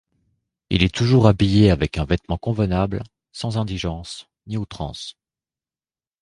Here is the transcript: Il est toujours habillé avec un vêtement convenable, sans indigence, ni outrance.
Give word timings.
Il 0.71 0.81
est 0.81 0.95
toujours 0.95 1.27
habillé 1.27 1.69
avec 1.69 1.99
un 1.99 2.05
vêtement 2.05 2.39
convenable, 2.39 3.03
sans 3.31 3.59
indigence, 3.59 4.25
ni 4.47 4.57
outrance. 4.57 5.15